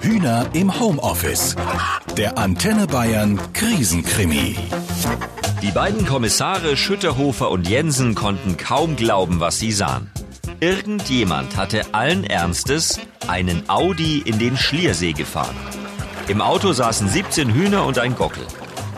Hühner 0.00 0.46
im 0.52 0.78
Homeoffice. 0.78 1.56
Der 2.16 2.38
Antenne 2.38 2.86
Bayern 2.86 3.40
Krisenkrimi. 3.52 4.56
Die 5.62 5.70
beiden 5.70 6.06
Kommissare 6.06 6.76
Schütterhofer 6.76 7.50
und 7.50 7.68
Jensen 7.68 8.14
konnten 8.14 8.56
kaum 8.56 8.96
glauben, 8.96 9.40
was 9.40 9.58
sie 9.58 9.72
sahen. 9.72 10.10
Irgendjemand 10.60 11.56
hatte 11.56 11.82
allen 11.92 12.24
Ernstes 12.24 13.00
einen 13.28 13.68
Audi 13.68 14.18
in 14.18 14.38
den 14.38 14.56
Schliersee 14.56 15.12
gefahren. 15.12 15.56
Im 16.28 16.40
Auto 16.40 16.72
saßen 16.72 17.08
17 17.08 17.52
Hühner 17.52 17.84
und 17.84 17.98
ein 17.98 18.16
Gockel. 18.16 18.46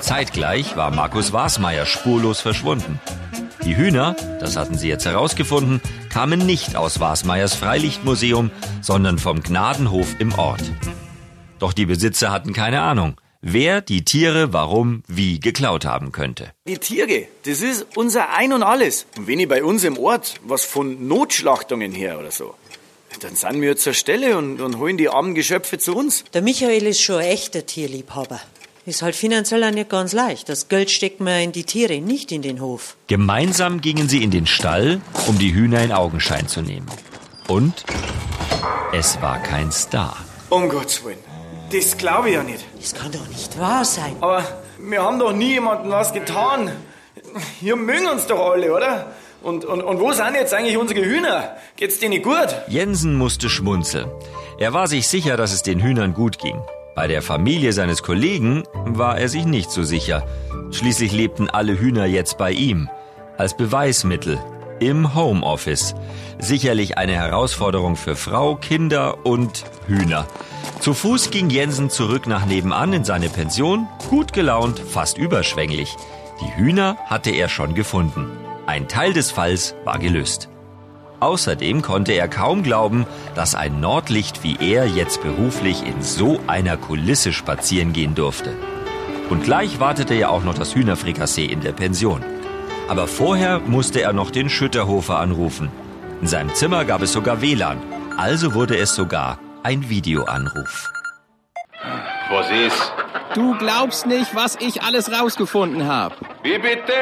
Zeitgleich 0.01 0.77
war 0.77 0.91
Markus 0.91 1.33
Wasmeier 1.33 1.85
spurlos 1.85 2.41
verschwunden. 2.41 3.01
Die 3.69 3.77
Hühner, 3.77 4.17
das 4.41 4.57
hatten 4.57 4.79
sie 4.79 4.89
jetzt 4.89 5.05
herausgefunden, 5.05 5.83
kamen 6.11 6.47
nicht 6.47 6.75
aus 6.75 7.01
Wasmeyers 7.01 7.55
Freilichtmuseum, 7.55 8.51
sondern 8.81 9.19
vom 9.19 9.43
Gnadenhof 9.43 10.19
im 10.19 10.33
Ort. 10.39 10.63
Doch 11.59 11.75
die 11.75 11.85
Besitzer 11.85 12.33
hatten 12.33 12.55
keine 12.55 12.81
Ahnung, 12.81 13.21
wer 13.43 13.83
die 13.83 14.07
Tiere 14.07 14.55
warum 14.55 15.03
wie 15.07 15.39
geklaut 15.39 15.85
haben 15.85 16.13
könnte. 16.13 16.51
Die 16.67 16.79
Tiere, 16.79 17.27
das 17.45 17.61
ist 17.61 17.87
unser 17.95 18.31
Ein 18.31 18.55
und 18.55 18.63
Alles. 18.63 19.05
Und 19.19 19.27
wenn 19.27 19.39
ich 19.39 19.49
bei 19.49 19.63
uns 19.63 19.85
im 19.85 19.99
Ort 19.99 20.37
was 20.45 20.65
von 20.65 21.07
Notschlachtungen 21.07 21.93
her 21.93 22.19
oder 22.19 22.31
so, 22.31 22.55
dann 23.21 23.37
sind 23.37 23.61
wir 23.61 23.77
zur 23.77 23.93
Stelle 23.93 24.39
und, 24.39 24.63
und 24.63 24.79
holen 24.79 24.97
die 24.97 25.11
armen 25.11 25.35
Geschöpfe 25.35 25.77
zu 25.77 25.95
uns. 25.95 26.25
Der 26.33 26.41
Michael 26.41 26.87
ist 26.87 27.03
schon 27.03 27.17
ein 27.17 27.29
echter 27.29 27.67
Tierliebhaber. 27.67 28.41
Ist 28.89 29.03
halt 29.03 29.15
finanziell 29.15 29.63
auch 29.65 29.71
nicht 29.71 29.91
ganz 29.91 30.15
leicht. 30.15 30.49
Das 30.49 30.69
Geld 30.69 30.91
steckt 30.91 31.21
man 31.21 31.43
in 31.43 31.53
die 31.53 31.65
Tiere, 31.65 32.01
nicht 32.01 32.33
in 32.33 32.41
den 32.41 32.59
Hof. 32.63 32.97
Gemeinsam 33.07 33.83
gingen 33.83 34.09
sie 34.09 34.23
in 34.23 34.31
den 34.31 34.47
Stall, 34.47 35.03
um 35.27 35.39
die 35.39 35.53
Hühner 35.53 35.83
in 35.83 35.93
Augenschein 35.93 36.49
zu 36.49 36.63
nehmen. 36.63 36.87
Und 37.49 37.85
es 38.95 39.21
war 39.21 39.43
kein 39.43 39.71
Star. 39.73 40.17
Um 40.49 40.71
Gottes 40.71 41.05
Willen. 41.05 41.19
Das 41.71 41.99
glaube 41.99 42.31
ich 42.31 42.37
ja 42.37 42.43
nicht. 42.43 42.65
Das 42.81 42.95
kann 42.95 43.13
doch 43.13 43.29
nicht 43.29 43.59
wahr 43.59 43.85
sein. 43.85 44.17
Aber 44.23 44.43
wir 44.79 45.03
haben 45.03 45.19
doch 45.19 45.35
nie 45.35 45.51
jemandem 45.51 45.91
was 45.91 46.15
getan. 46.15 46.73
Hier 47.61 47.77
mögen 47.77 48.07
uns 48.07 48.27
doch 48.27 48.41
alle, 48.53 48.73
oder? 48.75 49.13
Und, 49.43 49.67
und, 49.67 49.83
und 49.83 50.01
wo 50.01 50.13
sind 50.13 50.33
jetzt 50.33 50.55
eigentlich 50.55 50.79
unsere 50.79 51.05
Hühner? 51.05 51.59
Geht's 51.77 51.99
denen 51.99 52.23
gut? 52.23 52.57
Jensen 52.69 53.17
musste 53.17 53.51
schmunzeln. 53.51 54.11
Er 54.59 54.73
war 54.73 54.89
sich 54.89 55.09
sicher, 55.09 55.37
dass 55.37 55.53
es 55.53 55.63
den 55.63 55.83
Hühnern 55.83 56.15
gut 56.15 56.39
ging. 56.39 56.59
Bei 56.99 57.07
der 57.07 57.23
Familie 57.23 57.73
seines 57.73 58.03
Kollegen 58.03 58.65
war 58.85 59.19
er 59.19 59.29
sich 59.29 59.45
nicht 59.45 59.71
so 59.71 59.85
sicher. 59.85 60.27
Schließlich 60.73 61.13
lebten 61.13 61.49
alle 61.49 61.79
Hühner 61.79 62.07
jetzt 62.07 62.39
bei 62.39 62.51
ihm. 62.51 62.91
Als 63.37 63.57
Beweismittel. 63.57 64.37
Im 64.81 65.15
Homeoffice. 65.15 65.95
Sicherlich 66.41 66.99
eine 66.99 67.13
Herausforderung 67.13 67.95
für 67.95 68.17
Frau, 68.17 68.57
Kinder 68.57 69.25
und 69.25 69.65
Hühner. 69.87 70.27
Zu 70.81 70.93
Fuß 70.93 71.31
ging 71.31 71.51
Jensen 71.51 71.89
zurück 71.89 72.27
nach 72.27 72.47
nebenan 72.47 72.93
in 72.93 73.05
seine 73.05 73.29
Pension, 73.29 73.87
gut 74.11 74.33
gelaunt, 74.33 74.81
fast 74.81 75.19
überschwänglich. 75.19 75.95
Die 76.41 76.61
Hühner 76.61 76.97
hatte 77.07 77.31
er 77.31 77.49
schon 77.49 77.75
gefunden. 77.75 78.27
Ein 78.67 78.89
Teil 78.89 79.13
des 79.13 79.31
Falls 79.31 79.77
war 79.85 80.01
gelöst. 80.01 80.49
Außerdem 81.21 81.83
konnte 81.83 82.13
er 82.13 82.29
kaum 82.29 82.63
glauben, 82.63 83.07
dass 83.35 83.55
ein 83.55 83.81
Nordlicht 83.81 84.45
wie 84.45 84.57
er 84.61 84.87
jetzt 84.87 85.23
beruflich 85.23 85.85
in 85.85 86.01
so 86.03 86.41
einer 86.47 86.77
Kulisse 86.77 87.33
spazieren 87.33 87.93
gehen 87.93 88.15
durfte. 88.15 88.55
Und 89.29 89.43
gleich 89.43 89.81
wartete 89.81 90.15
ja 90.15 90.29
auch 90.29 90.45
noch 90.45 90.55
das 90.55 90.75
Hühnerfrikassee 90.75 91.45
in 91.45 91.61
der 91.61 91.73
Pension. 91.73 92.23
Aber 92.89 93.07
vorher 93.07 93.59
musste 93.61 94.01
er 94.01 94.13
noch 94.13 94.31
den 94.31 94.49
Schütterhofer 94.49 95.19
anrufen. 95.19 95.69
In 96.21 96.27
seinem 96.27 96.55
Zimmer 96.55 96.85
gab 96.85 97.03
es 97.03 97.13
sogar 97.13 97.43
WLAN, 97.43 97.79
also 98.17 98.55
wurde 98.55 98.77
es 98.79 98.95
sogar 98.95 99.39
ein 99.63 99.89
Videoanruf. 99.89 100.91
Was 102.31 102.51
ist? 102.51 102.93
Du 103.35 103.57
glaubst 103.59 104.07
nicht, 104.07 104.35
was 104.35 104.57
ich 104.57 104.83
alles 104.83 105.13
rausgefunden 105.13 105.87
habe. 105.87 106.15
Wie 106.43 106.59
bitte? 106.59 106.93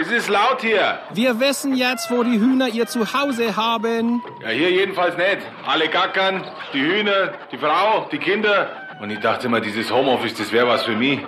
Es 0.00 0.12
ist 0.12 0.28
laut 0.28 0.60
hier. 0.60 1.00
Wir 1.12 1.40
wissen 1.40 1.74
jetzt, 1.74 2.08
wo 2.10 2.22
die 2.22 2.38
Hühner 2.38 2.68
ihr 2.68 2.86
Zuhause 2.86 3.56
haben. 3.56 4.22
Ja, 4.42 4.50
hier 4.50 4.70
jedenfalls 4.70 5.16
nicht. 5.16 5.38
Alle 5.66 5.88
gackern, 5.88 6.44
die 6.72 6.80
Hühner, 6.80 7.32
die 7.50 7.58
Frau, 7.58 8.06
die 8.12 8.18
Kinder. 8.18 8.70
Und 9.00 9.10
ich 9.10 9.18
dachte 9.18 9.48
immer, 9.48 9.60
dieses 9.60 9.90
Homeoffice, 9.90 10.34
das 10.34 10.52
wäre 10.52 10.68
was 10.68 10.84
für 10.84 10.94
mich. 10.94 11.18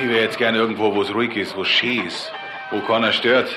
Ich 0.00 0.08
wäre 0.08 0.20
jetzt 0.20 0.38
gerne 0.38 0.58
irgendwo, 0.58 0.94
wo 0.94 1.02
es 1.02 1.12
ruhig 1.12 1.36
ist, 1.36 1.56
wo 1.56 1.62
es 1.62 1.68
schön 1.68 2.06
ist, 2.06 2.32
wo 2.70 2.78
keiner 2.80 3.12
stört 3.12 3.48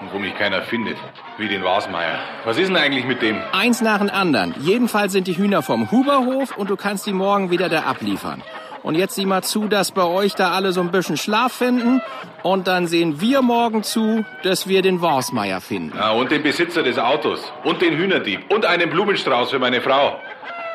und 0.00 0.10
wo 0.12 0.18
mich 0.18 0.34
keiner 0.36 0.62
findet. 0.62 0.96
Wie 1.36 1.48
den 1.48 1.62
Wasmeier. 1.62 2.18
Was 2.44 2.56
ist 2.56 2.68
denn 2.68 2.76
eigentlich 2.76 3.04
mit 3.04 3.20
dem? 3.20 3.42
Eins 3.52 3.82
nach 3.82 3.98
dem 3.98 4.08
anderen. 4.08 4.54
Jedenfalls 4.60 5.12
sind 5.12 5.26
die 5.26 5.36
Hühner 5.36 5.62
vom 5.62 5.90
Huberhof 5.90 6.56
und 6.56 6.70
du 6.70 6.76
kannst 6.76 7.06
die 7.06 7.12
morgen 7.12 7.50
wieder 7.50 7.68
da 7.68 7.80
abliefern. 7.82 8.42
Und 8.82 8.96
jetzt 8.96 9.14
sieh 9.14 9.26
mal 9.26 9.42
zu, 9.42 9.68
dass 9.68 9.92
bei 9.92 10.04
euch 10.04 10.34
da 10.34 10.52
alle 10.52 10.72
so 10.72 10.80
ein 10.80 10.90
bisschen 10.90 11.16
Schlaf 11.16 11.52
finden. 11.52 12.02
Und 12.42 12.66
dann 12.66 12.86
sehen 12.86 13.20
wir 13.20 13.42
morgen 13.42 13.82
zu, 13.84 14.24
dass 14.42 14.66
wir 14.66 14.82
den 14.82 15.00
Warsmeier 15.00 15.60
finden. 15.60 15.96
Ja, 15.96 16.10
und 16.10 16.30
den 16.30 16.42
Besitzer 16.42 16.82
des 16.82 16.98
Autos. 16.98 17.40
Und 17.64 17.80
den 17.80 17.96
Hühnerdieb. 17.96 18.40
Und 18.52 18.66
einen 18.66 18.90
Blumenstrauß 18.90 19.50
für 19.50 19.58
meine 19.58 19.80
Frau. 19.80 20.18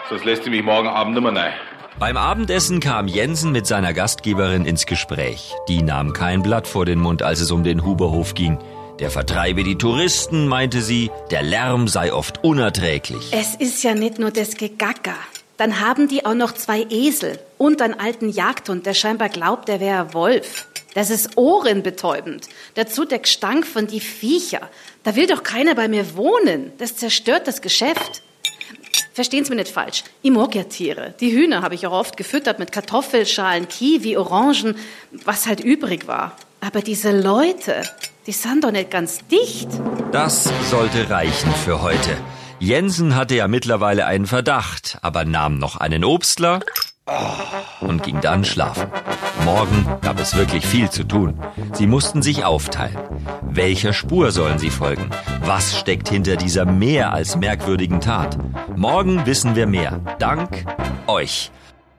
Sonst 0.09 0.23
lässt 0.23 0.45
sie 0.45 0.50
mich 0.50 0.63
morgen 0.63 0.88
Abend 0.88 1.16
nimmer 1.16 1.35
rein. 1.35 1.53
Beim 2.00 2.16
Abendessen 2.16 2.79
kam 2.79 3.07
Jensen 3.07 3.51
mit 3.51 3.66
seiner 3.66 3.91
Gastgeberin 3.91 4.66
ins 4.66 4.85
Gespräch. 4.85 5.53
Die 5.68 5.81
nahm 5.81 6.13
kein 6.13 6.44
Blatt 6.44 6.68
vor 6.68 6.85
den 6.85 7.00
Mund, 7.00 7.24
als 7.24 7.41
es 7.41 7.51
um 7.51 7.63
den 7.63 7.84
Huberhof 7.84 8.35
ging. 8.35 8.59
Der 9.00 9.09
vertreibe 9.09 9.63
die 9.63 9.78
Touristen, 9.78 10.47
meinte 10.47 10.81
sie, 10.81 11.12
der 11.31 11.44
Lärm 11.44 11.88
sei 11.88 12.13
oft 12.13 12.44
unerträglich. 12.44 13.31
Es 13.31 13.56
ist 13.56 13.84
ja 13.84 13.94
nicht 13.94 14.18
nur 14.18 14.31
das 14.31 14.56
Gegacker. 14.57 15.16
Dann 15.57 15.79
haben 15.79 16.07
die 16.07 16.25
auch 16.25 16.35
noch 16.35 16.53
zwei 16.53 16.85
Esel 16.90 17.40
und 17.57 17.81
einen 17.81 18.00
alten 18.00 18.29
Jagdhund, 18.29 18.85
der 18.85 18.94
scheinbar 18.94 19.29
glaubt, 19.29 19.69
er 19.69 19.79
wäre 19.79 20.13
Wolf. 20.13 20.68
Das 20.94 21.09
ist 21.09 21.38
ohrenbetäubend. 21.38 22.47
Dazu 22.75 23.06
der 23.06 23.19
Gestank 23.19 23.66
von 23.66 23.88
die 23.88 24.00
Viecher. 24.00 24.69
Da 25.03 25.16
will 25.16 25.28
doch 25.28 25.44
keiner 25.44 25.75
bei 25.75 25.88
mir 25.88 26.16
wohnen. 26.16 26.72
Das 26.78 26.95
zerstört 26.95 27.47
das 27.47 27.62
Geschäft. 27.62 28.22
Verstehen 29.13 29.44
Sie 29.44 29.50
mir 29.50 29.57
nicht 29.57 29.72
falsch. 29.72 30.03
Ich 30.22 30.31
mag 30.31 30.53
ja 30.53 30.63
Tiere. 30.63 31.16
Die 31.19 31.31
Hühner 31.31 31.63
habe 31.63 31.74
ich 31.74 31.88
auch 31.88 31.91
oft 31.91 32.18
gefüttert 32.18 32.59
mit 32.59 32.72
Kartoffelschalen, 32.72 33.68
Kiwi, 33.68 34.16
Orangen, 34.16 34.75
was 35.25 35.47
halt 35.47 35.59
übrig 35.59 36.07
war. 36.07 36.35
Aber 36.62 36.81
diese 36.81 37.19
Leute, 37.19 37.81
die 38.28 38.31
sind 38.31 38.63
doch 38.63 38.72
nicht 38.72 38.91
ganz 38.91 39.19
dicht. 39.28 39.69
Das 40.12 40.50
sollte 40.69 41.09
reichen 41.09 41.51
für 41.63 41.81
heute. 41.81 42.18
Jensen 42.59 43.16
hatte 43.16 43.35
ja 43.35 43.47
mittlerweile 43.47 44.06
einen 44.06 44.25
Verdacht, 44.25 44.97
aber 45.01 45.25
nahm 45.25 45.59
noch 45.59 45.75
einen 45.78 46.03
Obstler 46.03 46.62
und 47.81 48.03
ging 48.03 48.19
dann 48.19 48.44
schlafen. 48.44 48.88
Morgen 49.45 49.85
gab 50.01 50.19
es 50.19 50.35
wirklich 50.35 50.66
viel 50.66 50.90
zu 50.90 51.03
tun. 51.03 51.40
Sie 51.73 51.88
mussten 51.88 52.22
sich 52.22 52.44
aufteilen. 52.44 52.97
Welcher 53.44 53.94
Spur 53.94 54.31
sollen 54.31 54.59
sie 54.59 54.72
folgen? 54.72 55.09
Was 55.41 55.78
steckt 55.78 56.09
hinter 56.09 56.35
dieser 56.35 56.66
mehr 56.66 57.13
als 57.13 57.35
merkwürdigen 57.35 58.01
Tat? 58.01 58.38
Morgen 58.75 59.25
wissen 59.25 59.56
wir 59.56 59.68
mehr. 59.68 60.01
Dank 60.19 60.66
euch. 61.06 61.51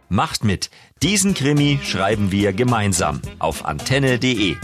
Macht 0.08 0.44
mit. 0.44 0.70
Diesen 1.02 1.34
Krimi 1.34 1.78
schreiben 1.82 2.32
wir 2.32 2.52
gemeinsam 2.52 3.22
auf 3.38 3.64
antenne.de. 3.64 4.56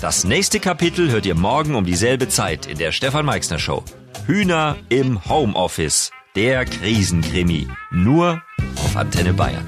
Das 0.00 0.24
nächste 0.24 0.60
Kapitel 0.60 1.10
hört 1.10 1.26
ihr 1.26 1.34
morgen 1.34 1.74
um 1.74 1.84
dieselbe 1.84 2.28
Zeit 2.28 2.66
in 2.66 2.78
der 2.78 2.92
Stefan 2.92 3.26
Meixner 3.26 3.58
Show. 3.58 3.84
Hühner 4.28 4.76
im 4.90 5.24
Homeoffice. 5.24 6.10
Der 6.36 6.66
Krisenkrimi. 6.66 7.66
Nur 7.90 8.42
auf 8.76 8.94
Antenne 8.94 9.32
Bayern. 9.32 9.64